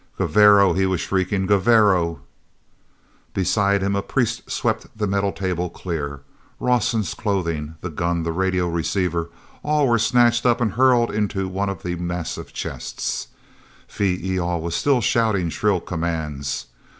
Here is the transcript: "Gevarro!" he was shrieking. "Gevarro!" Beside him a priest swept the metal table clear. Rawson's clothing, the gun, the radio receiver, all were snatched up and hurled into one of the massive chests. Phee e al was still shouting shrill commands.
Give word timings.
"Gevarro!" 0.17 0.73
he 0.73 0.87
was 0.87 0.99
shrieking. 0.99 1.45
"Gevarro!" 1.45 2.21
Beside 3.35 3.83
him 3.83 3.95
a 3.95 4.01
priest 4.01 4.49
swept 4.49 4.87
the 4.97 5.05
metal 5.05 5.31
table 5.31 5.69
clear. 5.69 6.21
Rawson's 6.59 7.13
clothing, 7.13 7.75
the 7.81 7.91
gun, 7.91 8.23
the 8.23 8.31
radio 8.31 8.67
receiver, 8.67 9.29
all 9.61 9.87
were 9.87 9.99
snatched 9.99 10.43
up 10.43 10.59
and 10.59 10.71
hurled 10.71 11.11
into 11.11 11.47
one 11.47 11.69
of 11.69 11.83
the 11.83 11.93
massive 11.97 12.51
chests. 12.51 13.27
Phee 13.87 14.19
e 14.23 14.39
al 14.39 14.59
was 14.59 14.73
still 14.75 15.01
shouting 15.01 15.51
shrill 15.51 15.79
commands. 15.79 16.65